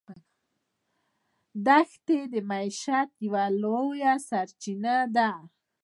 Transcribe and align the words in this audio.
دښتې 1.65 2.19
د 2.33 2.35
معیشت 2.49 3.09
یوه 3.25 3.43
لویه 3.61 4.13
سرچینه 4.27 4.95
ده. 5.15 5.29